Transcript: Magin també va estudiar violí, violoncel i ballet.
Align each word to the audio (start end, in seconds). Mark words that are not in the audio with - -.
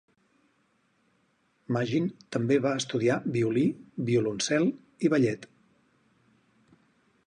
Magin 1.77 2.09
també 2.37 2.59
va 2.65 2.73
estudiar 2.81 3.19
violí, 3.37 3.67
violoncel 4.11 4.69
i 5.09 5.17
ballet. 5.17 5.51